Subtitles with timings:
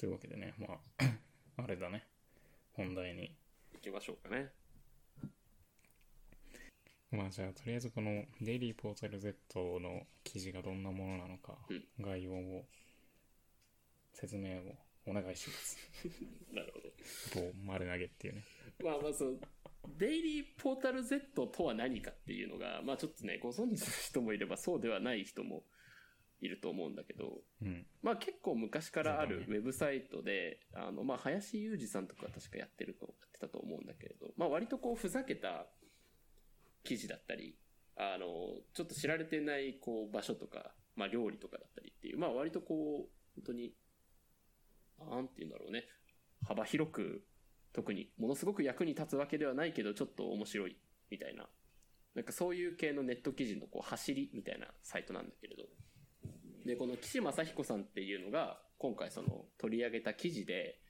[0.00, 0.66] というわけでね、ま
[0.98, 2.06] あ、あれだね。
[2.72, 3.36] 本題に。
[3.74, 4.48] 行きましょうかね。
[7.10, 9.34] まあじゃあ、とりあえずこのデイリーポータル Z
[9.78, 12.64] の記事がどんなものなのか、うん概要を、
[14.14, 14.74] 説明を
[15.06, 15.76] お願いします。
[16.50, 16.88] なるほど。
[17.34, 18.44] 某丸投げっていうね。
[18.82, 19.36] まあまあその、
[19.98, 25.62] デイリーポータル Z とは何かっていうのが、まあちょっとね、ご存知の人もいればそうではない人も
[26.40, 27.86] いると思うんだけど、うん。
[28.02, 35.66] まあ結構昔からあるウェブサイトで、あの、まあ林裕二さんとか確かやってると、やってたと思うんだけれど、まあ割とこうふざけた
[36.82, 37.56] 記事だったり、
[37.96, 38.26] あの、
[38.72, 43.74] ちょっと知られてないこう場所とか、まあ料理とかだったりっていう、まあ割とこう、本当に、
[44.98, 45.84] なんて言うんだろうね、
[46.46, 47.24] 幅広く、
[47.72, 50.76] 特にものすごく役に立つわけではないけど、ちょっと面白い
[51.10, 51.48] みたいな、
[52.14, 55.64] なんかそういう系のネット記事のこう走りみたいなサイトなんだけれど、
[56.64, 60.80] で、この岸正彦さんっていうのが、今回その取り上げた記事で、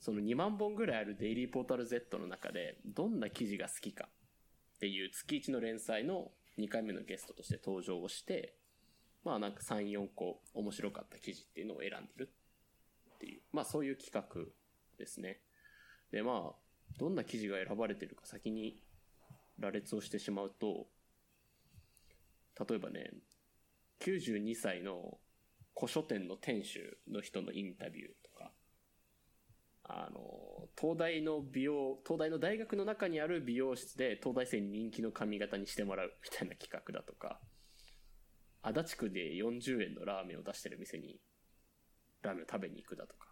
[0.00, 4.08] その2万本ぐらいあるデイリーポータル Z の中で、どんな記事が好きか
[4.76, 8.56] っていう月1の連載の2回目のゲストとして登場をして、
[9.24, 12.32] まあなんか3、4個面白かった記事っていうのを選んでる
[13.16, 14.46] っていう、まあそういう企画
[14.98, 15.40] ですね。
[16.12, 16.54] でまあ、
[16.98, 18.80] どんな記事が選ばれてるか先に
[19.58, 20.86] 羅列をしてしまうと、
[22.68, 23.10] 例えばね、
[24.00, 25.18] 92歳の
[25.78, 28.52] 古書店の店主の人のインタビューとか、
[29.84, 37.40] あの、東大の美容、東大の大学の中にある美容室で東大生に人気の髪型にしてもらうみたいな企画だとか、
[38.62, 41.20] 足立区で40円のラーメンを出してる店に
[42.22, 43.28] ラーメンを食べに行くだとか。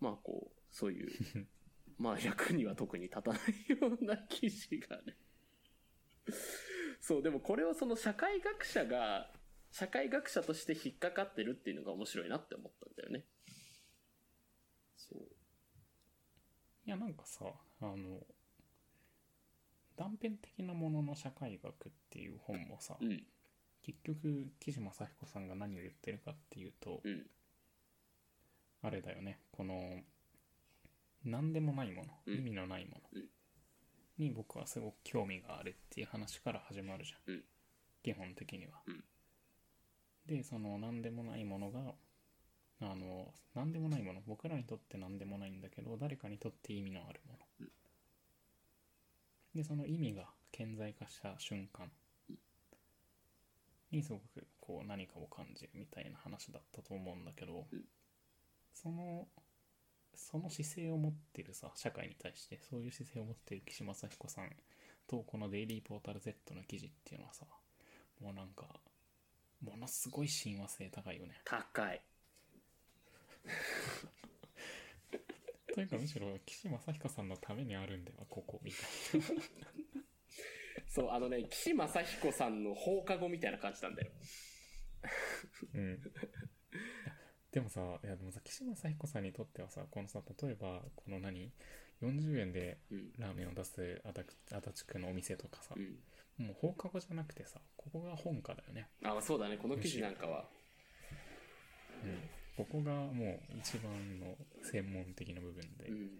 [0.00, 1.08] まあこう、そういう、
[1.98, 5.16] まあ役には特に立たないような記事がね。
[7.02, 9.28] そう、でもこれをその社会学者が、
[9.72, 13.24] 社会学者として引っかかってるっていうのが面白いなって思ったんだよね。
[14.96, 15.22] そう。
[16.86, 17.44] いや、なんかさ、
[17.80, 18.20] あの、
[19.96, 23.26] 断片的なものの社会学っていう本もさ、うん、
[23.82, 27.26] 結局、岸正彦さんが何を言ってるかっていうと、うん、
[28.82, 30.02] あれだよね、この、
[31.24, 32.34] 何でもないもの、うん。
[32.36, 33.00] 意味のないもの。
[33.14, 33.24] うん
[34.18, 37.34] に僕はすごく興味があるっていう話から始まるじゃん。
[37.34, 37.44] うん、
[38.02, 38.72] 基本的には。
[38.86, 39.04] うん。
[40.26, 41.94] で、その何でもないものが、
[42.80, 47.38] あの、何でもないもの、僕らにとって何でもないんだけど、誰かにとって意味のあるもの。
[47.60, 47.72] うん。
[49.54, 51.90] で、その意味が顕在化した瞬間。
[53.90, 57.84] にすごくこう何かを感じるみたいな話だったと思うんだけど、うん。
[58.72, 59.28] その、
[60.14, 64.50] その姿勢を持ってるさ、社会に対して、そういう姿勢を持ってる岸正彦さん
[65.06, 67.46] と、このデイリーポータル Z の記事っていうのはさ、
[68.20, 68.80] もうなんか、
[69.62, 71.40] ものすごい親和性高いよね。
[71.44, 72.02] 高い。
[75.74, 78.76] というかむしろ岸正彦さんのためにあるんでは、ここ、みた
[79.16, 79.26] いな。
[80.88, 84.10] そう、あのね、岸正彦さんの放課後みたいな感じなんだよ。
[85.74, 85.98] うん。
[87.52, 91.52] でもさ、いやでもさ、岸正彦さんにとってはさ、このさ、例えば、この何
[92.00, 95.98] ?40 円でうんラーメンを出す足立区のお店とかさ、うん。
[96.46, 98.88] もう放課後じゃなくてさ、ここが本家だよね。
[99.04, 100.48] あ、そうだね、この記事なんかは。
[102.02, 102.18] うん。
[102.56, 106.10] ここがもう一番の専門的な部分で、っうん。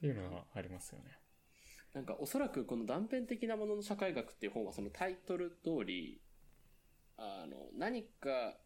[0.00, 1.18] ていうのがありますよね。
[1.94, 6.20] なんかおそらくこの断片的なものの社会学っていう本はそのタイトル通り、
[7.16, 8.56] あの、何か、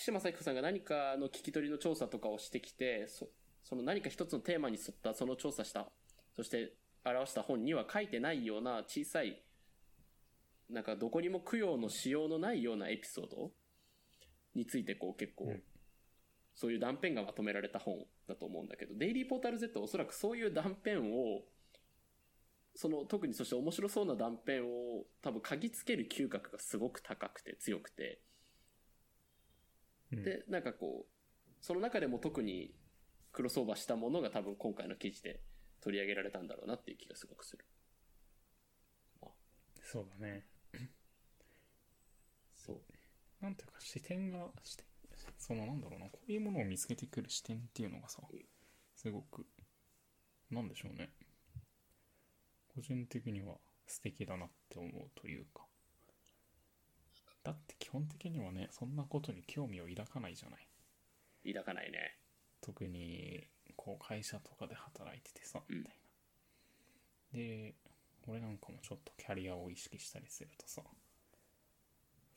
[0.00, 3.28] 岸正彦さんが何かの聞き取りの調査とかをしてきて、そ
[3.62, 5.90] その何か一つのテーマに沿ったその調査した、
[6.34, 6.72] そして
[7.04, 9.42] 表した本には書いてないような小さい、
[10.70, 13.50] なんかどこにも供養のしようのないようなエピソード
[14.54, 15.62] についてこう結構、うん。
[16.54, 21.42] そういう断片がまとめられた本だと思うんだけど、デイリーポータル Z はおそらくそういう断片を
[22.74, 28.29] その特にそして面白そうな断片を多分嗅ぎつける嗅覚がすごく高くて強くて、うん
[30.12, 31.14] で、なんかこう、
[31.60, 32.74] その中でも特に
[33.32, 35.40] クロスオーバーしたものが多分今回の記事で
[35.80, 37.64] 取り上げられたんだろうなっていう気がすごくする。
[39.82, 40.46] そうだね。
[42.54, 42.82] そう。
[43.40, 44.86] なんていうか視点が、視点、
[45.38, 48.46] そのなんだろうな、こういうものを見つけてくる視点っていうのがさうん、
[48.94, 49.46] すごく、
[50.50, 51.12] なんでしょうね。
[52.68, 55.66] 個人的には素敵だなって思うというか。
[57.42, 60.66] だって基本的にはね、そんなことに興味を抱かないじゃない。
[61.54, 62.16] 抱かないね。
[62.60, 63.46] 特に、
[63.76, 65.92] こう会社とかで働いててさ、うんみたい
[67.32, 67.38] な。
[67.38, 67.74] で、
[68.26, 70.82] 俺なんかもちょっとキャリアを意識したりするとさ、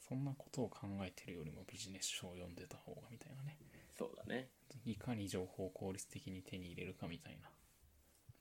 [0.08, 3.58] そんなことを考えてるよりもビジネス書を読んでた方がみたいなね
[3.98, 4.50] そうだね。
[4.86, 7.50] いかに情報を効率的に手に入れるかみたいな、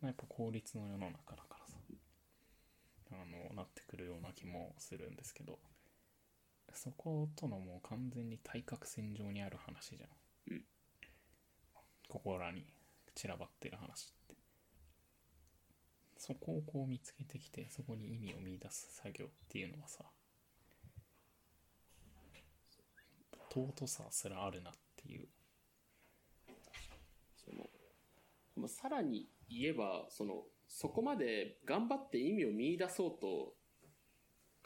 [0.01, 1.77] まあ、やっぱ効率の世の中だからさ
[3.13, 3.15] あ
[3.51, 5.59] のなってくるような気もするんですけど
[6.75, 10.11] そことのもう完全に対角線上にある話じゃん、
[10.53, 10.65] うん。
[12.09, 12.65] ここらに
[13.15, 14.37] 散らばってる話って。
[16.17, 20.05] そこをこう見つけてきてそこに意味を見出す作業っていうのはさ
[23.51, 25.27] 尊さすらあるなっていう。
[27.45, 27.69] その
[28.57, 33.55] まあさらに言えばそのそこまで頑張って意味を見出そうと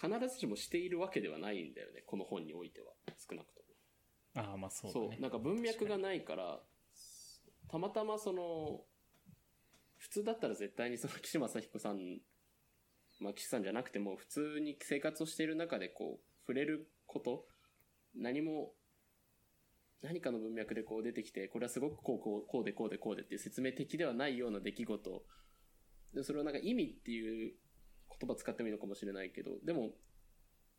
[0.01, 2.93] 必ずしもしているわけではないんだよねこの本においては
[3.29, 4.49] 少なくとも。
[4.49, 5.07] ああまあそうだね。
[5.13, 6.61] そうなんか文脈がないから
[7.69, 8.85] たまたまその
[9.97, 12.21] 普通だったら絶対にその岸正彦さん
[13.21, 17.47] まあ岸さんじゃなくても普通に生活をしている中でこう触れること
[18.15, 18.73] 何も
[20.03, 25.23] 何かの文脈でこう出てきてこれはすごくこうこうこうでこうでこうでっていう説明的ではないような出来事。
[26.15, 27.55] でそれをなんか意味っていう
[28.21, 29.91] 言葉使ってもいいのかもしれないけどでも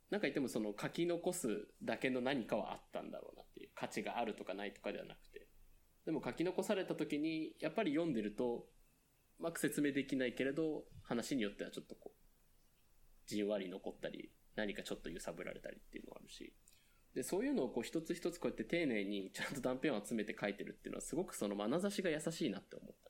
[0.09, 5.47] なんか言ってもその書き残すだけの何かはあったんだろうなっていう価値があるとかないとかではなくて
[6.05, 8.65] でも書き残された時にやっぱり読んでると
[9.39, 16.53] うまく説明できないけれど話によってはちょっとこうじんわり残ったり何かちょっと揺さぶられたりっていうのがあるし
[17.13, 23.06] でそういうのをこう一つ一つこうやって丁寧にちゃんと断片を集めて書いてるっていうのはすごくその眼差しが優しいなって思った。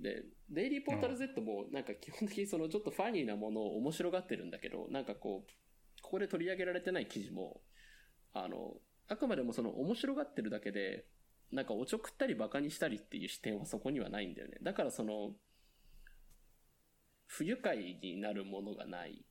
[0.00, 7.60] で、デイリーポータル Z もなんか基本的にそのちょっとファニーなものを面白がってるんだけど、なんかこう、ここで取り上げられてない記事も、
[8.32, 8.74] あの、
[9.08, 11.06] あくまでもその面白がってるだけで、
[11.50, 14.58] なんかおちょくったりバカにしたりっていう視点はそこにはないんだよね。
[14.62, 15.32] だからその、
[17.26, 19.24] 不愉快になるものがない。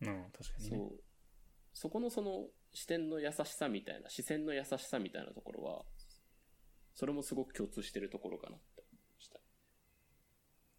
[0.00, 1.00] うん確かにねそう。
[1.72, 5.84] そこのその視点の優しさみたいな、視線の優しさみたいなところは、
[6.94, 8.60] それもすごく共通してるところかなっ。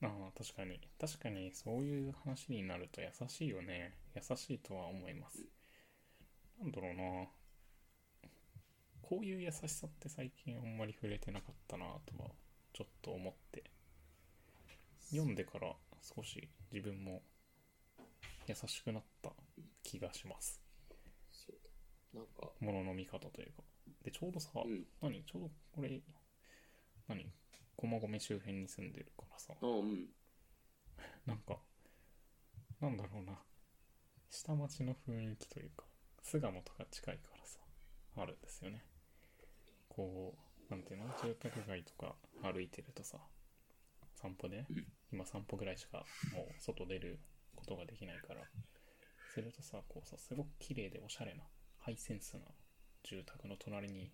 [0.07, 0.80] ああ確かに。
[1.00, 3.94] 確かにそういう話になると優しいよね。
[4.16, 5.40] 優しいとは思います。
[6.60, 7.28] なんだろうな。
[9.02, 12.30] こういう優しさって最近あんまり触れてなかったなとは
[12.74, 13.63] ちょっと思って。
[15.12, 15.72] 読んでから
[16.02, 17.22] 少し自分も
[18.48, 19.31] 優しくなった
[19.84, 20.60] 気がします。
[22.13, 23.63] なんか、ものの見方というか。
[24.04, 24.86] でちょうどさ、うん。
[25.02, 25.24] 何？
[25.24, 26.02] ちょうどこれ
[27.07, 27.31] 何？
[27.77, 30.07] 駒込周辺に住んでるからさうんうん。
[31.25, 31.57] なんか、
[32.81, 33.33] なんだろうな、
[34.30, 35.86] 下町の雰囲気というか、
[36.22, 37.60] 巣鴨とか近いからさ、
[38.18, 38.83] あるんですよね。
[39.89, 40.36] こ
[40.69, 43.18] う、なんていうの、住宅街とか歩いてるとさ、
[44.13, 44.66] 散歩で、
[45.12, 47.19] 今散歩ぐらいしかもう外出る
[47.56, 48.42] ことができないから、
[49.33, 51.44] するとさ、こうさ、すごく綺麗でおしゃれな、
[51.80, 52.42] ハイセンスな
[53.04, 54.12] 住宅の隣に、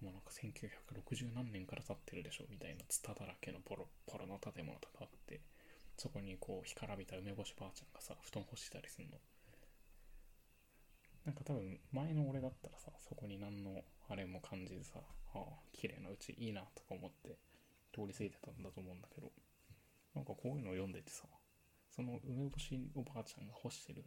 [0.00, 5.40] もうなんか1960何年から建ってるでしょみたいなツタだらけのボロッボロの建物とかあって、
[5.96, 9.18] そこにこう干からびた梅干しばあちゃんがさ布団干してたりすんの。
[11.24, 15.00] なんか多分前の俺だったらさそこに何のあれも感じずさ
[15.34, 17.36] ああ綺麗なうちいいなとか思って
[17.92, 19.30] 通り過ぎてたんだと思うんだけど
[20.14, 21.24] なんかこういうのを読んでてさ
[21.94, 24.04] その梅干しおばあちゃんが干してる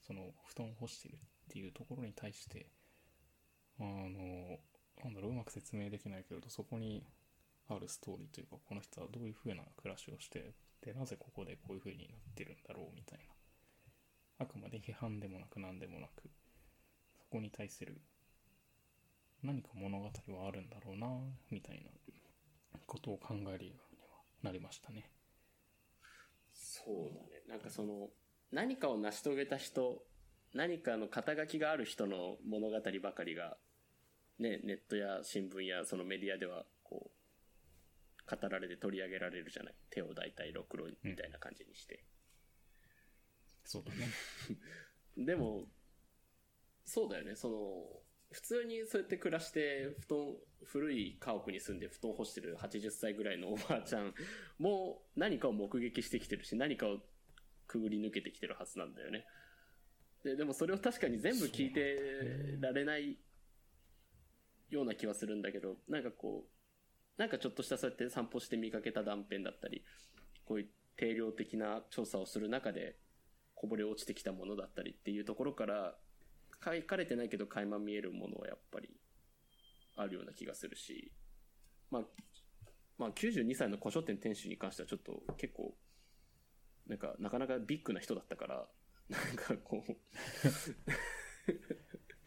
[0.00, 1.18] その布団干してるっ
[1.52, 2.66] ていうところに対して
[3.78, 4.58] あの
[5.04, 7.04] なんだろううまく説明できないけれどそこに
[7.68, 16.30] あるストーリーというかこの人はどういう風な暮らしをしてでなぜここでこういう風になってるんだろうみたいなあくまで批判でもなく何でもなく
[17.18, 18.00] そこに対する
[19.42, 21.06] 何か物語はあるんだろうな
[21.50, 24.08] みたいなことを考えるようには
[24.42, 25.10] なりましたね
[26.58, 27.42] そうだね。
[27.48, 28.08] なんかその、
[28.50, 30.02] 何かを成し遂げた人、
[30.54, 33.56] 何かの肩書きがある人の物語ばかりが、
[34.38, 39.74] ね、ネットや新聞やそのメディアでは、こう、語られて取り上げられるじゃない？
[39.90, 42.04] 手を大体ろくろみたいな感じにして。
[43.64, 44.06] そうだね
[45.26, 45.66] でも、
[46.84, 47.34] そうだよね。
[47.36, 54.14] その、普通にそうやって暮らして、布団、古い家屋に住んで布団干してる80歳ぐらいのおばあちゃん
[54.58, 57.00] も何かを目撃してきてるし、何かを
[57.66, 59.26] くぐり抜けてきてるはずなんだよね。
[60.24, 63.18] で、でもそれを確かに全部聞いてられない
[64.70, 69.84] ような気はするんだけど、なんかこう、なんかちょっとしたそうやって散歩して見かけた断片だったり、
[70.44, 72.96] こういう定量的な調査をする中で、
[73.54, 75.96] こぼれ落ちてきたものだったりっていうところから、
[76.64, 78.90] 書かれてないけど垣間見えるものはやっぱり
[79.96, 81.12] あるような気がするし、
[81.90, 82.02] まあ、
[82.98, 85.74] まあ92歳の古書店店主に関してはちょっと結構、
[86.86, 88.66] なんかなかなかビッグな人だったから、
[89.08, 89.96] なんかこう、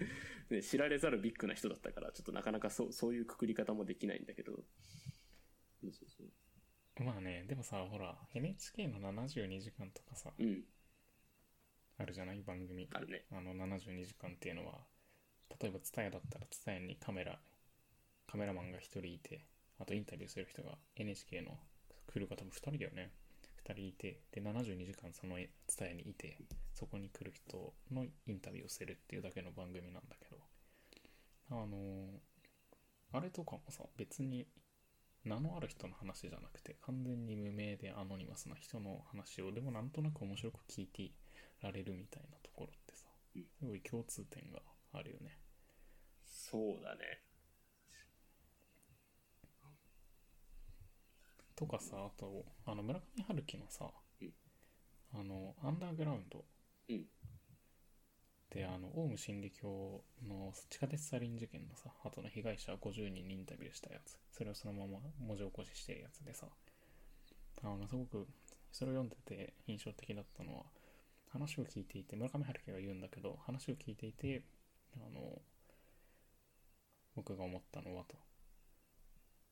[0.50, 4.54] ね、知られざるビッグな人だったから、ちょっとなかなかそう、そういうくくり方もできないんだけど。
[5.82, 7.04] そうそうそう。
[7.04, 10.64] まあね、でもさ、ほら、NHK の72時間とかさ、うん、
[11.98, 12.42] あるじゃない？
[12.44, 12.88] 番組。
[12.92, 13.26] あるね。
[13.32, 14.86] あの72時間っていうのは、
[15.60, 17.42] 例えば TSUTAYA だったら TSUTAYA にカメラ、
[18.28, 19.46] カメラマンが1人いて、
[19.78, 21.60] あとインタビューする人が NHK の
[22.08, 23.12] 来る方も2人だよね。
[23.64, 26.38] 2人いて、で、72時間その TSUTAYA にいて、
[26.74, 30.38] そこに来る人のインタビューをするっていうだけの番組なんだけど、
[31.52, 32.20] あのー
[33.14, 34.48] あれとかもさ、別に
[35.26, 41.12] 名のある人の話じゃなくて、完全に無名でアノニマスな人の話を、でもなんとなく面白く聞いて
[41.62, 44.62] られるみたいなところってさ、うんすごい共通点が
[44.94, 45.38] あるよね。
[46.26, 47.22] そうだね。
[51.62, 53.86] とかさ、あと、あの、村上春樹のさ、
[54.20, 54.34] うん。
[55.14, 56.44] あの、アンダーグラウンド
[56.90, 57.06] うん。
[58.50, 66.48] で、あの、オウム真理教の地下鉄サリン事件のさ、後の被害者50人にインタビューしたやつ、それをそのまま文字起こししてるやつでさ、
[67.62, 68.28] あの、すごく、
[68.72, 70.64] それを読んでて印象的だったのは、
[71.28, 74.46] 話を聞いていて、村上春樹が言うんだけど、話を聞いていて、
[74.96, 75.40] あの、
[77.16, 78.31] 僕が思ったのはと。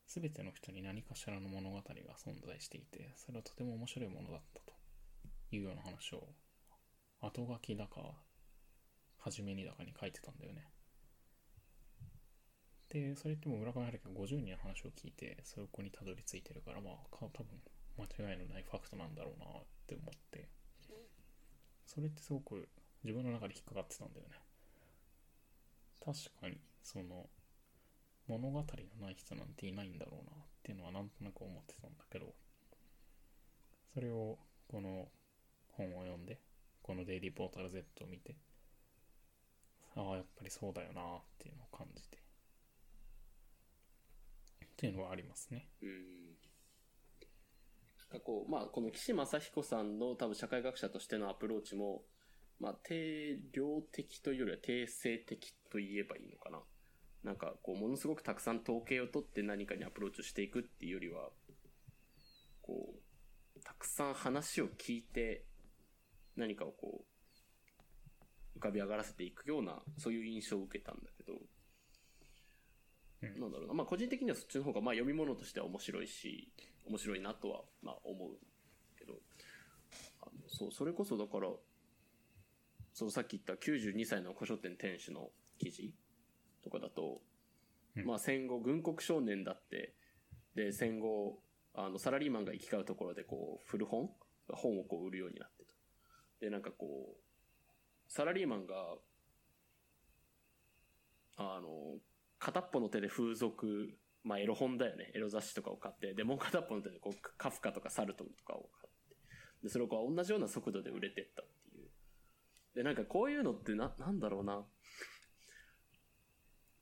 [0.10, 4.74] すべての人に何かしらの物語が存在していて、それはとても面白いものだったと
[5.52, 6.28] いうような話を、
[7.22, 8.18] 後書きだか、
[9.20, 10.66] 初めにだかに書いてたんだよね。
[12.90, 17.62] で、それってもう村上春樹が50人の話を聞いて、そこにたどり着いてるから、まあ、か多分
[18.00, 19.50] 間違いのないファクトなんだろうなっ
[19.86, 20.50] て思って、
[21.86, 22.68] それってすごく
[23.04, 24.42] 自分の中で引っかかってたんだよね。
[26.04, 27.30] 確かに、その、
[28.30, 28.66] 物語の
[29.06, 32.36] ない人なんていないんだろうなっていうのはなんとなく思ってたんだけど、
[33.94, 35.10] それをこの
[35.70, 36.40] 本を読んで、
[36.84, 38.38] このデイリーポータル Z を見て、
[39.96, 41.06] ああ、やっぱりそうだよなっ
[41.40, 42.18] ていうのを感じて。
[42.18, 42.20] っ
[44.78, 45.68] ていうのはありますね。
[45.82, 45.90] うん。
[48.12, 52.04] なんかこう、まあ、この岸正彦さんの多分社会学者としてのアプローチも、
[52.60, 56.62] まあ、定量的というよりは定性的と言えばいいのかな。
[57.24, 61.30] なんかこう、ものすごくたくさん統計を取って何かにアプローチをしていくっていうよりは、
[62.62, 62.94] こ
[63.58, 65.46] う、たくさん話を聞いて、
[66.36, 67.04] 何かをこ
[68.56, 71.34] う、浮かび上がらせていくような、そういう印象を受けたんだけど、
[73.22, 73.74] うんなんだろうな。
[73.74, 76.52] まあ個人的にはそっちの方がまあ読み物としては面白いし、
[76.88, 78.30] 面白いなとはまあ思う
[78.98, 79.14] けど、
[80.22, 81.50] あのそう、それこそだから、
[82.94, 85.94] そうさっき言った92歳の古書店店主の記事。
[86.70, 87.22] とかだと、
[87.96, 89.96] うんまあ戦後軍国少年だって、
[90.56, 91.40] で戦後、
[91.74, 94.10] あのサラリーマンが行き交うところでこう古本
[94.56, 95.74] 本をこう売るようになってと。
[96.42, 98.74] で、なんかこう、サラリーマンが、
[101.38, 102.00] あの、
[102.38, 105.12] 片っぽの手で風俗、まあエロ本だよね。
[105.16, 109.16] エロ雑誌とかを買って、で、もう片っぽの手でこうカフカとかサルトンとかを買って、
[109.64, 111.90] で、それをこう同じような速度で売れてったっていう。
[112.76, 114.66] で、なんかこういうのってな、なんだろうな。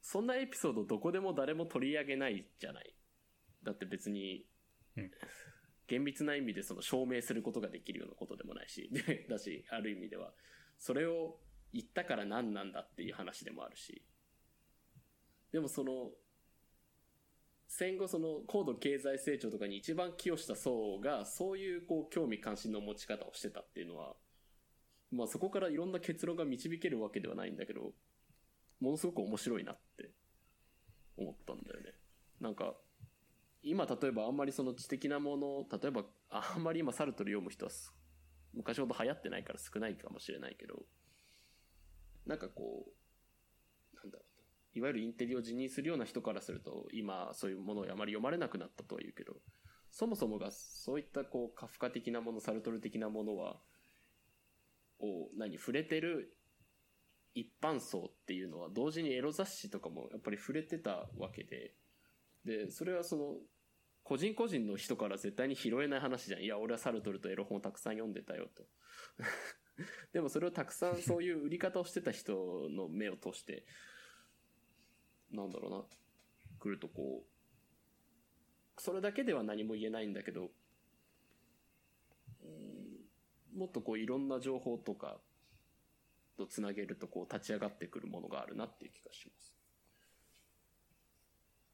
[0.10, 2.96] そんなエピソードどこでも誰も取り上げないじゃない。
[3.62, 4.46] だって別に、
[4.96, 5.12] うん。
[5.86, 10.32] 厳密な意味でその証明することができるようなことでもないし、でだし、ある意味では、
[10.78, 11.42] それを
[11.74, 14.02] 言ったから何なんだっていう話でもあるし、
[15.52, 16.12] でもその、
[17.68, 24.16] 戦後その高度経済成長とかに一番寄与した層が、そういうこう興味関心の持ち方をしてたっていうのは、
[25.12, 27.92] まあそこからいろんな結論が導けるわけではないんだけど、
[28.80, 30.12] ものすごく面白いなって
[31.18, 31.94] 思ったんだよね。
[32.40, 32.76] なんか、
[33.64, 37.72] 今例えばあんまりその知的なもの、例えばあんまり今サルトル読む人は
[38.54, 40.86] 昔ほど流行ってないから少ないかもしれないけど、
[42.26, 44.44] なんかこう、なんだろうな。
[44.74, 49.34] いわゆるインテリを辞任するような人からすると、今そういうものをあまり読まれなくなったとは言うけど、
[49.92, 53.60] そもそもがそういったこうカフカ的なもの、サルトル的なものは、
[55.00, 56.37] を何、触れてる
[57.40, 61.76] 一般層っていうのは同時にエロ雑誌とかもやっぱり触れてたわけで、
[62.44, 63.36] で、それはその、
[64.04, 66.42] 個人個人の人から絶対に拾えない話じゃん。
[66.42, 68.66] いや、俺はサルトルとエロ本をたくさん読んでたよと。
[70.14, 73.66] でもそれをたくさんそういう売り方をしてた人の目を通して、
[75.30, 75.86] なんだろうな、
[76.58, 80.50] 来るとこう、それだけでは何も言えないんだけど、
[83.54, 85.20] もっとこういろんな情報とか
[86.38, 89.54] とつなげるとこう立ち上がってくるものがあるなっていう気がします。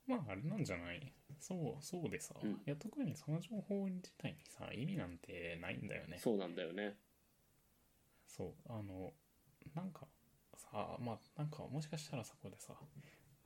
[0.08, 1.14] まああれなんじゃない？
[1.40, 6.18] そう、そうでさ、うんいや特にその情報自体にさ、意味なんてないんだよね。
[6.22, 6.96] そうなんだよね。
[8.28, 9.14] そうあの
[9.76, 10.08] なんか
[10.56, 12.74] さまあなんかもしかしたらそこでさ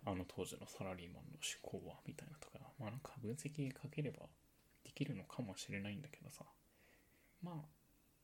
[0.05, 4.19] あの当時のサラリーマンの思考はみたいなとかまあなんか分析かければ
[4.86, 6.45] できるのかもしれないんだけどさ
[7.43, 7.55] まあ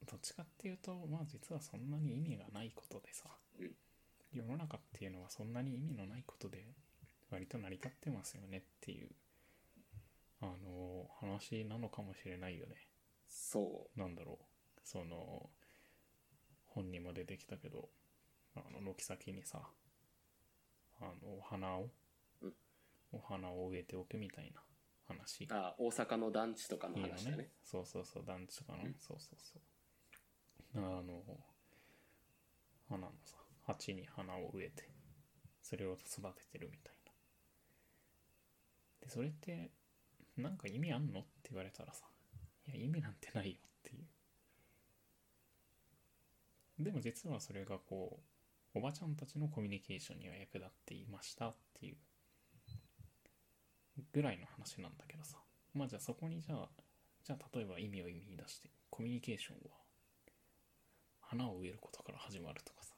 [0.06, 3.30] どっちかっていうとまあ実はそんなに意味がないことでさ、
[3.60, 3.72] うん
[4.34, 6.66] 世の中っていうのはそんなに意味のないことで
[7.30, 9.10] 割と成り立ってますよねっていう
[10.42, 12.76] あの話なのかもしれないよね。
[13.30, 14.46] そなんだろう。
[14.84, 15.50] その
[16.66, 17.90] 本にも出てきたけど
[18.56, 19.62] あの軒先にさ
[21.00, 21.90] あのお花を、
[22.42, 22.54] うん。
[23.14, 24.62] お花を植えておくみたいな
[25.08, 25.46] 話。
[25.46, 25.48] う。
[25.52, 27.38] あ、大阪の団地とかの話だね。
[27.38, 27.50] ね。
[27.64, 28.96] そうそうそう団地とかの、うん。
[29.00, 29.62] そうそうそう
[30.76, 31.22] あの
[32.90, 34.90] 花のさ鉢に花を植えて
[35.62, 37.12] それを育ててるみたいな。
[39.02, 39.72] でそれって
[40.38, 42.06] なんか意味あんのって言われたらさ
[42.68, 44.04] いや意味なんてないよっていう。
[46.84, 48.20] でも実はそれがこ
[48.76, 51.98] うおばちゃんたちのコミュニケーションには役立っていましたっていう。
[54.12, 55.38] ぐらいの話なんだけどさ。
[55.74, 56.70] まあじゃあそこにじゃあ
[57.24, 59.83] じゃあ例えば意味を見出してコミュニケーションは
[61.30, 62.94] 花を植えることから始まるとかさ。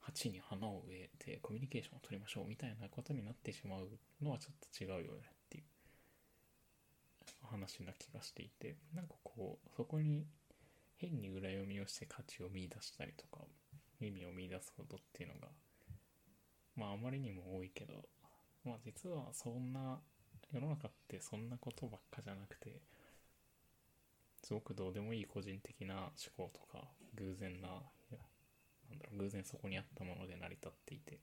[0.00, 3.88] 鉢に花を植えてコミュニケーションを取りましょうみたいなことになってしまう
[4.22, 5.64] のはちょっと違うよねっていう。
[7.42, 8.76] 話な気がしていて。
[8.94, 10.26] なんかこうそこに
[11.00, 13.42] 変に裏読みをして価値を見出したりとか
[14.00, 15.48] 意味を見出すことっていうのが
[16.76, 17.94] まああまりにも多いけど
[18.64, 19.98] まあ実はそんな
[20.52, 22.80] 世の中ってそんなことばっかじゃなくて
[24.42, 31.20] すごくどうでもいい個人的な思考とか偶然ななんだろう偶然そこにあったもので成り立っていて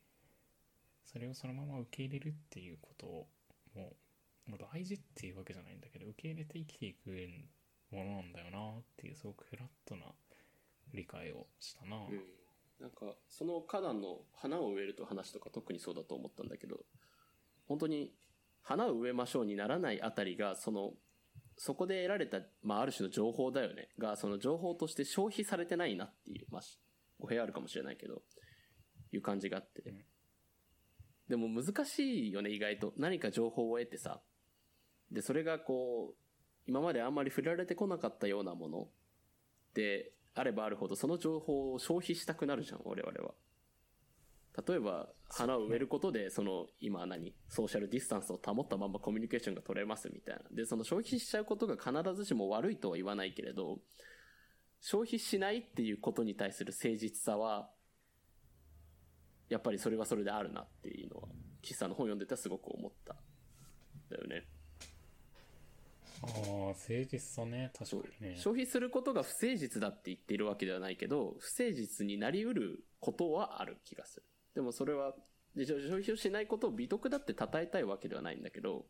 [1.04, 3.28] それをそのまま受け入れるっていうことを
[3.76, 7.10] もう大事っていうわけじゃないんだけど受け入れて生きていく
[7.92, 10.04] ものなんだよなっていうすごくフラットな
[10.94, 12.22] 理解をしたな、うん。
[12.80, 16.78] なんか、その花壇の花を植えると話とか特にそうだと思ったんだけど、
[17.68, 18.14] 本当に
[18.62, 20.94] 花を植えましょうにならないあたりが、その、
[21.58, 23.90] そこで得られた、まあ、ある種の情報だよね。
[23.98, 26.80] が、その情報として消費されてないなっていう、まあ、し
[27.20, 28.22] 語弊あるかもしれないけど、
[29.12, 29.82] いう感じがあって。
[29.82, 30.06] うん
[31.28, 32.94] でも難しいよね、意外と。
[32.96, 34.22] 何か情報を得てさ。
[35.12, 36.16] で、それがこう、
[36.68, 38.88] 今まであんまり触れられてこなかったようなもの
[39.74, 43.34] であればあるほど、その情報を消費したくなるじゃん、我々は。
[44.66, 47.36] 例えば、花を植えることで、その、今何？
[47.48, 50.44] ソーシャルディスタンスを保ったままコミュニケーションが取れますみたいな。
[50.52, 53.80] で、その消費しちゃうことが必ずしも悪いとは言わないけれど、
[54.80, 57.70] 消費しないっていうことに対する誠実さは、
[59.50, 61.28] やっぱりそれはそれであるなっていうのは、
[61.62, 63.16] 岸さんの本読んでてすごく思った。
[64.10, 64.48] だよね。
[66.24, 66.30] ああ
[66.70, 74.24] 誠実さね確かにね消費することが不誠実だって言っているわけではないけど、不誠実になりうることはある気がする。
[74.58, 75.14] でもそれは、
[75.56, 78.88] 消費をしないことを美徳だって称えたいわけではないんだけど、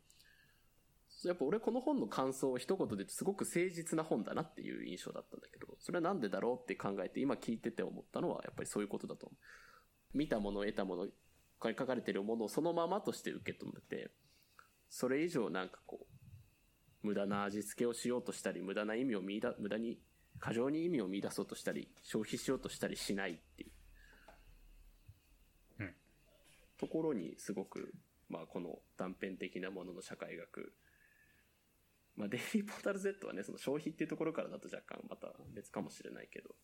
[1.25, 10.17] やっぱ俺この本の感想を一言で言うとすごく誠実な本だなっていう印象だったんだけど、それはなんでだろうって考えて今聞いてて思ったのはやっぱりそういうことだと思う。
[10.17, 11.08] 見たもの、得たもの、
[11.62, 14.12] 書かれてるものをそのままとして受け止めて、
[14.89, 16.08] それ以上なんかこ
[17.03, 19.99] う、無駄な味付けをしようとしたり、無駄な意味を見出、無駄に、
[20.39, 23.71] 過剰に意味を見出そうとしたり、消費しようとしたりしないっていう。
[25.80, 25.95] うん
[26.80, 27.94] ところにすごく、
[28.30, 30.74] まあこの断片的なものの社会学。
[32.16, 36.56] まあデイリーポータル Z はね、その消費っていうところからだと若干また別かもしれないけど。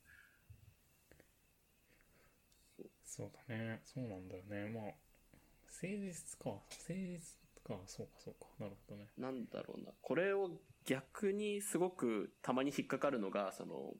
[3.05, 7.19] そうだねそうなんだよねまあ誠実か誠実
[7.63, 9.91] かそうかそうかなるほどねなんだろうな。
[10.01, 10.49] これを
[10.85, 13.93] 逆にすごくたまに引っかかるのが、その、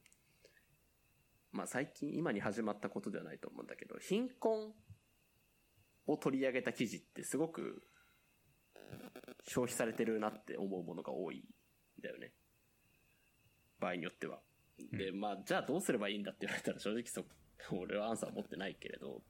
[1.51, 4.73] まあ最近、今に始まったことではないと思うんだけど、貧困
[6.07, 7.83] を取り上げた記事ってすごく
[9.47, 12.31] 消費されてるなって思うものが多いんだよね。
[13.79, 14.39] 場合によっては。
[14.91, 17.23] で、まあ、じゃあどうすればいいんだって言われたら正直そ、
[17.71, 19.21] 俺はアンサー持ってないけれど、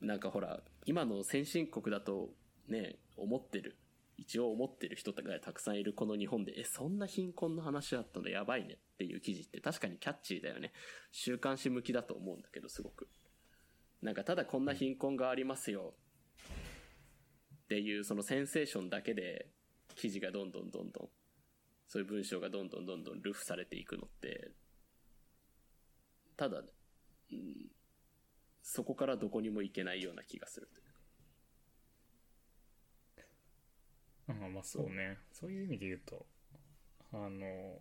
[0.00, 2.30] なんかほら、今の先進国だと
[2.68, 3.76] ね、思ってる、
[4.16, 8.28] 一応思ってる人がたくさんいるこの日本で、え、そんな貧困の話だったの？
[8.28, 10.72] やばいねっていう記事って確かにキャッチーだよね。
[11.12, 13.08] 週刊誌向きだと思うんだけど、すごく。
[14.02, 15.94] なんかただこんな貧困がありますよ。
[17.64, 19.48] っていうそのセンセーションだけで
[19.96, 21.08] 記事がどんどんどんどん、
[21.88, 24.52] そういう文章がどんどんどんどんルフされていくのって、
[26.36, 26.66] ただ、うん、
[28.62, 30.68] そこからどこにも行けないような気がする。
[34.28, 36.26] ああまあそうねそういう意味で言うと
[37.12, 37.78] あの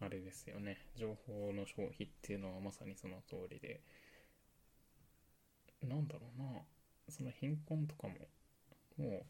[0.00, 3.80] あれですよね情報の消費っていうのはまさにその通りで
[5.86, 6.62] なんだろうな。
[7.08, 8.14] その貧困とかも
[8.98, 9.22] もう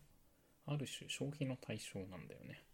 [0.67, 2.65] ある種消費の対象なんだよね。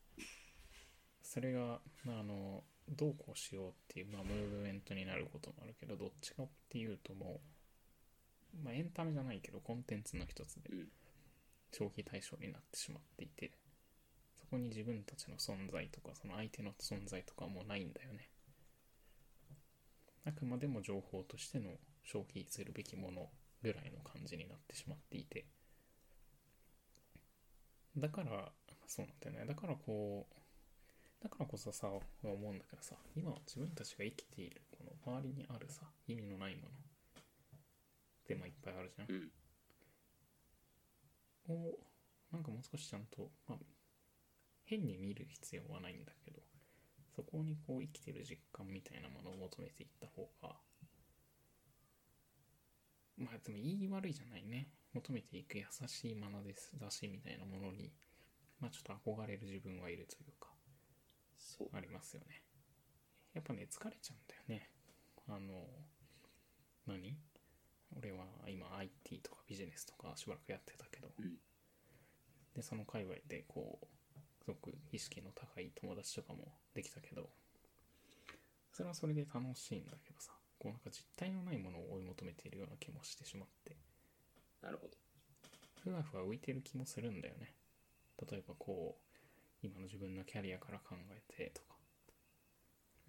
[1.23, 7.41] それがあのどうこうしようっていう、まあ、ムーブメントになることもあるけどどっちかっていうとも
[8.55, 10.89] う、まあ、エンタメじゃないけどコンテンツの一つでうん。
[11.73, 13.51] 消費対象になってしまっていて
[14.39, 18.29] そこに自分たちの存在とかその相手の存在とかもうないんだよね。
[20.25, 21.71] あくまでも情報としての
[22.05, 23.29] 消費するべきもの
[23.65, 25.47] ぐらいの感じになってしまっていて。
[27.97, 28.53] だから
[28.87, 29.55] そうなんだよね。
[29.55, 37.23] だからこうだからこそさ思うんだけどさ今自分たちが生きているこの周りにあるさ意味のないものっ
[38.27, 39.09] てまあいっぱいあるじゃん。
[39.11, 39.31] うん。
[41.49, 41.79] を
[42.31, 43.59] なんかもう少しちゃんと、まあ、
[44.65, 46.41] 変に見る必要はないんだけど
[47.15, 50.57] そこにこう生きてる実感みたいなものを求めていった方が
[53.19, 54.69] まあでも言い悪いじゃないね。
[54.93, 57.93] 求めていく優しい眼ですだしみたいなものに
[58.61, 60.49] まあちょっと憧れる自分はいるというか
[61.37, 61.69] そう。
[61.77, 62.43] ありますよね。
[63.35, 64.71] やっぱね疲れちゃうんだよね。
[65.29, 65.67] あの
[66.87, 67.17] 何？
[67.97, 71.37] 俺は今 IT とかビジネスとかしばらくやってたけど、うん。
[72.55, 73.87] でその界隈でこう
[74.45, 77.31] すごく意識の高い友達とかもできたけど
[78.73, 80.34] それはそれで楽しいんだけどさ
[80.65, 83.77] こうなんか実体のないものを追い求めているような気もしてしまって。
[84.63, 84.97] なるほど。
[85.83, 87.53] ふわふわ浮いてる気もするんだよね。
[88.31, 89.17] 例えばこう
[89.63, 91.75] 今の自分のキャリアから考えてとか。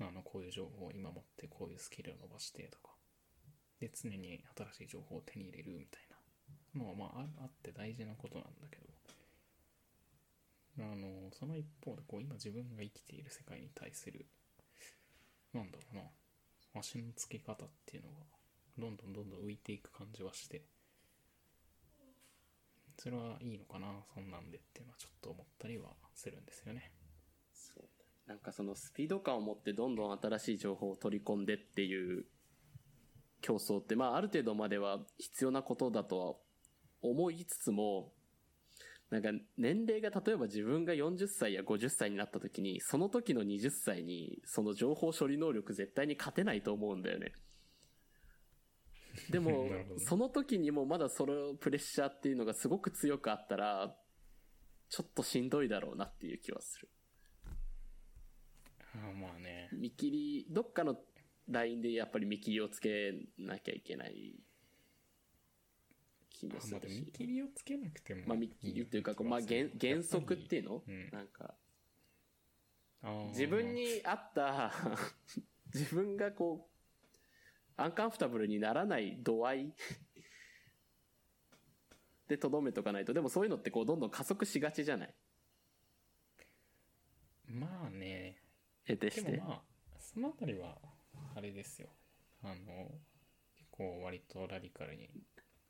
[0.01, 2.91] あのこういう情報を今持ってこういうスキルを伸ばしてとか。
[3.79, 6.17] で常に新しい情報を手に入れるみたいな。
[6.83, 8.85] のはまあああって大事なことなんだけど。
[10.79, 14.25] あのその一方でこう今自分が生きている世界に対する
[15.53, 16.01] なんだろうな
[16.75, 18.17] 足のつけ方っていうのが
[18.77, 20.63] どんどんどんどん浮いていく感じはして
[22.97, 26.91] それはいいのかなそんなんでっていうのはちょっと思ったりはするんですよね。
[28.27, 32.25] なんかそのスピード感を持ってどんどん新しい情報を取り込んでっていう
[33.41, 36.33] 競争って、まあある程度までは必要なことだとは
[37.03, 38.14] 思いつつも、
[39.09, 47.33] なんか年齢が例えば自分が40歳や50歳になった時に、その時の20歳にその情報処理能力絶対に勝てないと思うんだよね。
[49.29, 53.95] でも その時にもまだそのプレッシャーっていうのがすごく強くあったら、
[54.89, 56.89] ちょっとしんどいだろうなっていう気はする。
[58.95, 60.99] ああまあね見切り、どっかの
[61.47, 64.35] ラインでやっぱり見切りをつけなきゃいけない
[66.49, 67.11] 気もすあまあ見るし。
[67.11, 71.09] 切りをつけなくてもまあ見切りっていうか、まあ原原則っていうの、うん。
[71.11, 71.55] なんか、
[73.29, 74.71] 自分に合った、
[75.73, 79.73] 自分がこう、アンカンフタブルにならない度合い
[82.27, 85.13] でとどめとかないと、でもそういうのってこうどんどん加速しがちじゃない？
[87.47, 88.41] まあね。
[88.87, 89.31] 得てして。
[89.33, 89.63] でもまあ
[89.99, 90.79] そのあたりは
[91.35, 91.89] あれですよ。
[92.41, 92.99] あの
[93.55, 95.09] 結構割とラディカルに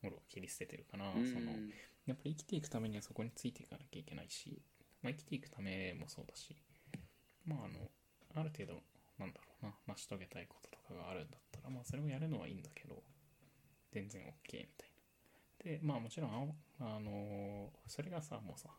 [0.05, 1.25] もろを切り捨ててるかな、うん。
[1.25, 1.51] その
[2.05, 4.61] やっぱり生きていくためにはそこについていかなきゃいけないし、
[5.01, 6.55] まあ、生きていくためもそうだし
[7.45, 7.89] まああの
[8.35, 8.81] ある程度
[9.17, 13.01] なんだろうな成し遂げたいこととかがあるんだったらまあそれをやるのはいいんだけど
[13.91, 14.95] 全然 OK みたいな。
[15.63, 18.69] でまあもちろんああのそれがさもうさ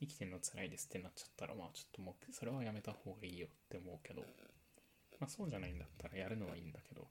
[0.00, 4.22] 生きてるの辛いですってなっちゃったらまあちょっともうそれはやめた方がいいよって思うけど
[5.20, 7.06] まあそうじゃないんだったらやるのはいいんだけど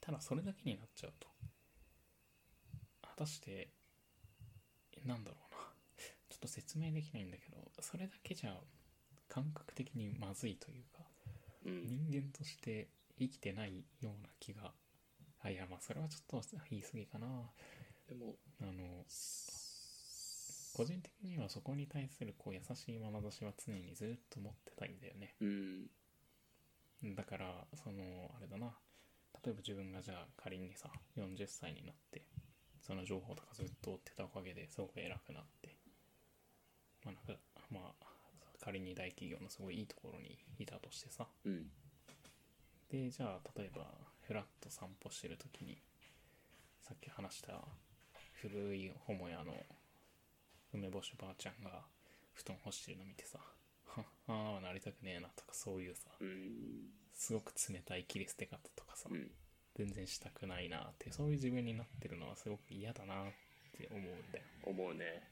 [0.00, 1.59] ただそれだけになっちゃうと果
[3.20, 3.68] たして
[5.04, 5.58] なんだろうな
[6.30, 8.58] ちょっと説明できないんだけどそれだけじゃ
[9.28, 11.06] 感覚的にまずいというか
[11.64, 11.86] うん。
[12.10, 14.72] 人間として生きてないような気が
[15.40, 17.50] あいやまあそれはちょっと言い過ぎかな
[18.08, 19.04] でも、あの
[20.72, 25.90] 個人的にはそこに対するこう優しい眼差しは常にずっと持ってたいんだよねうん。
[27.14, 28.74] だからそのあれだな
[29.44, 32.22] 例えば自分がじゃあ仮にさ40歳になって
[32.90, 35.76] その情報とかずっと追ってたおかげですごく偉くなって
[37.04, 38.06] まあなんかまあ
[38.60, 41.70] 仮に大企業のすごいいいところにいたとしてさうん。
[42.90, 43.86] でじゃあ例えば
[44.26, 45.78] フラッと散歩してる時に
[46.82, 47.62] さっき話した
[48.42, 49.54] 古い母屋の
[50.74, 51.82] 梅干しばあちゃんが
[52.34, 53.38] 布団干してるの見てさ
[53.86, 56.90] はああなりたくねえなとかそういうさうん。
[57.14, 59.30] すごく冷たい切り捨て方とかさ、うん。
[59.76, 63.26] 全然したくないなってそういう自分になってるのはすごく嫌だなっ
[63.76, 65.22] て思うんだよ思うね。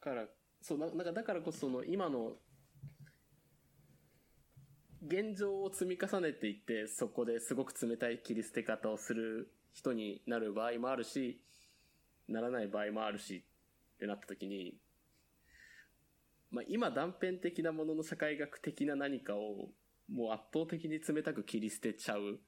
[0.00, 0.26] から、
[0.62, 2.32] そう、ななんかだからこそその今の
[5.06, 11.40] 現状を積み重ねていって、そこですごく冷たい切り捨て方をする人になる場合もあるし、
[12.28, 13.44] ならない場合もあるし
[13.96, 14.74] ってなった時に、
[16.50, 19.68] まあ今断片的なものの社会学的な何かを
[20.12, 22.40] もう圧倒的に冷たく切り捨てちゃう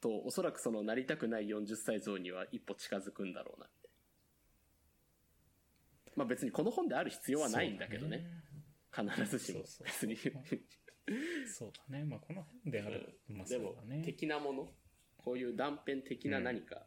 [0.00, 3.90] と、おそらくそのなりたくない40歳像には一歩近づくんだろうなって。
[6.16, 8.26] まあ別にこの本である必要はないんだけどね。
[8.92, 9.60] 必ずしも。
[9.64, 10.16] そう別に。
[11.46, 12.04] そうだね。
[12.04, 14.68] まあこの辺である、まあそでも的なもの。
[15.16, 16.86] こういう断片的な何か、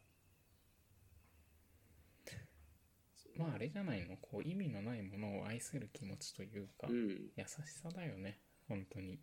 [3.36, 4.16] まああれじゃないの？
[4.16, 7.46] こう意味のないものを愛する気持ちというか、うん、優し
[7.80, 8.40] さだよね。
[8.68, 9.20] 本当に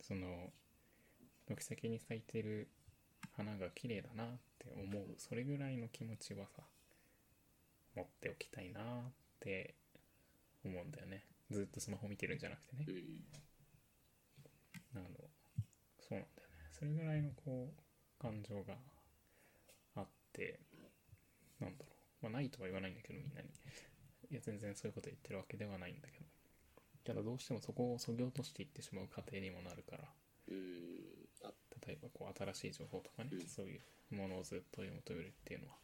[0.00, 0.52] その
[1.46, 2.68] 軒先に咲いてる
[3.36, 4.28] 花が綺麗だなっ
[4.58, 5.14] て思う。
[5.18, 6.62] それぐらいの気持ちはさ
[7.94, 8.82] 持っておきたいなっ
[9.40, 9.74] て
[10.64, 11.24] 思うんだよね。
[11.50, 12.86] ずっとスマホ見てるんじゃなくてね。
[12.88, 13.24] うん
[14.94, 15.04] あの
[16.00, 16.54] そうなんだよね。
[16.72, 18.74] それぐらいのこう感情が
[19.96, 20.60] あって
[21.60, 22.24] なんだろう。
[22.24, 23.48] まあないとは言わないんだけどみんなに。
[24.30, 26.26] いや全然そういうこと言ってるわけではないんだけど。
[27.06, 30.04] ただどうしてもそこをそぎ落としていってしまう過程にもなるから。
[30.48, 30.56] うん。
[31.44, 31.52] あ
[31.86, 33.46] 例えばこう新しい情報とかね、うん。
[33.46, 35.74] そういうものをずっと読むとるっていうのは。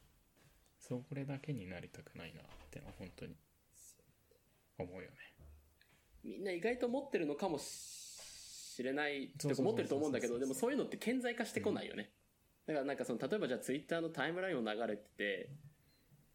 [0.79, 3.37] それだけになりたくないなってのは本当に
[4.79, 5.17] 思うよね。
[6.25, 12.11] みんな意外と持ってるのかもしれないそうそうそうそうてか持ってると思うんだけどでもそういうのって顕在化してこないよね、
[12.67, 15.51] だからなんかその例えばじゃあツイッターのタイムラインを流れてて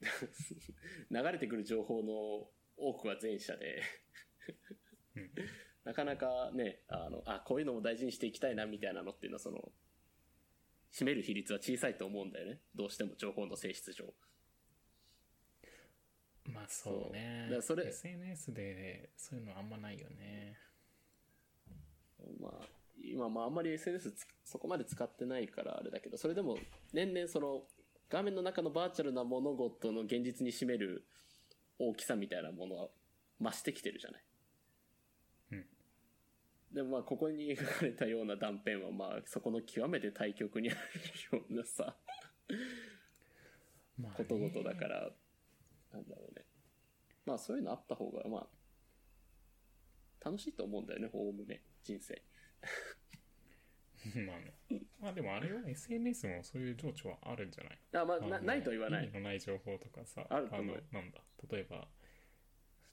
[1.09, 3.81] 流れてくる情報の多くは前者で
[5.15, 5.31] うん。
[5.83, 9.71] なかなかねあのあこういうのも大事にしていきたいなみたいなのっていうのはその
[10.91, 12.59] 占める比率は小さいと思うんだよね。
[12.75, 14.05] どうしても情報の性質上。
[16.45, 17.47] まあそうね。
[17.49, 17.55] そう。
[17.57, 20.57] だそれ SNS でそういうのあんまないよね。
[22.39, 22.67] まあ、
[23.03, 26.57] 今、まあ、あんまり SNS つそこまで使ってないからあれだけど、それでも、
[26.93, 27.63] 年々その、
[28.09, 31.05] 画面の中のバーチャルな物事の現実に占める
[31.77, 32.87] 大きさみたいなものは
[33.41, 34.23] 増してきてるじゃない。
[36.69, 40.79] うんでもまあ、ここに描かれたような断片は、まあ、そこの極めて対極にある
[41.37, 41.95] ようなさ、
[43.97, 45.09] まあねことごとだから、
[45.93, 46.45] なんだろうね。
[47.25, 48.47] まあ、そういうのあった方が、まあ、
[50.25, 52.21] 楽しいと思うんだよね、おおむね、人生。
[54.25, 54.53] まあね。
[54.99, 57.79] まあでもあれは SNS もそういう情緒はあるんじゃない？
[57.93, 59.13] あまあ、あのなないとは言わない意味。
[59.15, 61.87] のない情報とかさ、のあると思う、なんだ、例えば、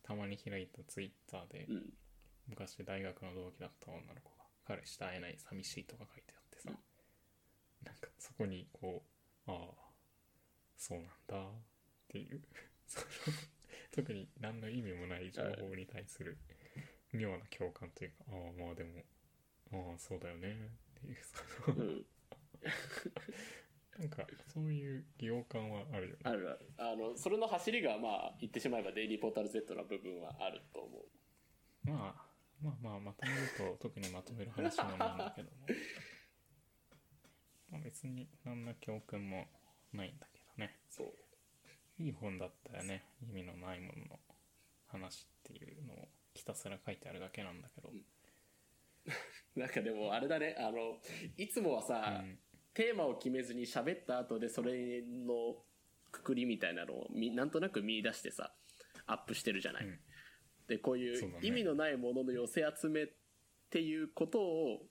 [0.03, 1.93] たまに開いたツイッターで、うん。
[2.49, 6.71] 昔大学の同期だった女の子が、彼氏と会えない寂しいとか書いてあってさ、
[7.85, 9.03] なんかそこにこ
[9.47, 9.85] う、ああ、
[10.77, 11.51] そうなんだっ
[12.09, 12.43] ていう、
[13.93, 16.39] 特に何の意味もない情報に対する
[17.13, 19.03] 妙な共感というか、ああ、まあでも、
[19.73, 21.17] ああ、そうだよねっていう、
[21.65, 22.07] そのうん。
[23.99, 26.21] なんかそういう疑問感はあるよね。
[26.25, 26.73] あるある。
[26.79, 31.05] あの、それの走りが、まあ、言ってしまえばデイリーポータル Z の部分はあると思う。
[31.85, 35.67] まあ、まあまあ、まとめると特にまとめる話もないんだけども。
[37.71, 39.47] まあ別に何の教訓も
[39.93, 40.79] ないんだけどね。
[40.89, 41.13] そう。
[41.99, 43.05] いい本だったよね。
[43.23, 44.21] 意味のないものの
[44.87, 47.91] 話っていうのをひたすら書いてあるだけなんだけど。
[49.57, 50.99] なんかでも、あれだね、あの、
[51.37, 52.39] いつもはさ、うん
[52.75, 55.55] テーマを決めずに喋った後でそれの
[56.11, 58.53] くくりみたいなのをみなんとなく見出してさ、
[59.07, 59.87] アップしてるじゃない。
[59.87, 60.01] うん
[60.69, 63.09] で、こういそう意味のないものの寄せ集めっ
[63.71, 64.83] ていうことを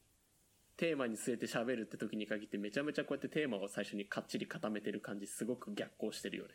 [0.78, 6.50] テーマに据えて喋るって時に限ってめちゃめちゃこうやってテーマを最初にかっちり固めてる感じすごく逆行してるよね。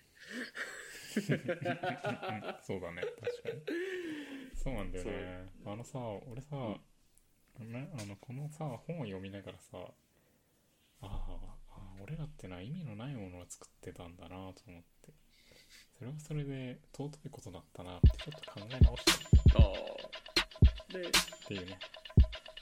[1.16, 1.22] うん
[2.62, 3.62] そうだね、確かに。
[4.54, 5.48] そうなんだよね。
[5.64, 5.98] あのさ、
[6.30, 6.56] 俺さ、
[7.60, 9.78] ね、あのこのさ、本を読みながらさ、
[11.00, 15.12] ああああ、俺らってのは意味のないものを作ってたんだなと思って。
[15.98, 20.92] それはそれで尊いことだったなってちょっと考え直したっああ。
[20.92, 21.10] で、
[21.48, 21.78] ていうね。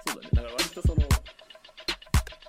[0.06, 0.30] そうだね。
[0.32, 0.96] だから割とその、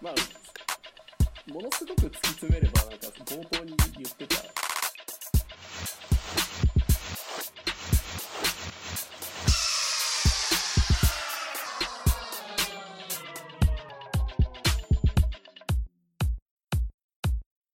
[0.01, 4.56] まあ、ものすごく突き詰めれば、なんか冒頭に言ってた